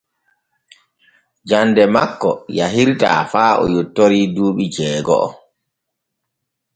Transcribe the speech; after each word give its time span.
Jande 1.49 1.83
makko 1.95 2.31
yahirtaa 2.57 3.19
faa 3.31 3.53
o 3.63 3.65
yottori 3.73 4.21
duuɓi 4.35 4.65
jeego’o. 4.75 5.29